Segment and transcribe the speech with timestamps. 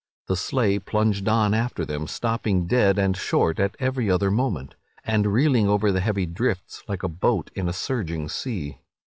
[0.27, 5.27] The sleigh plunged on after them, stopping dead and short at every other moment, and
[5.31, 8.79] reeling over the heavy drifts like a boat in a surging sea.